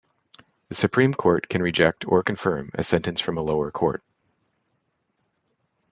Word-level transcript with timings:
The 0.69 0.73
Supreme 0.73 1.13
Court 1.13 1.47
can 1.47 1.61
reject, 1.61 2.07
or 2.07 2.23
confirm, 2.23 2.71
a 2.73 2.83
sentence 2.83 3.21
from 3.21 3.37
a 3.37 3.43
lower 3.43 3.69
court. 3.69 4.01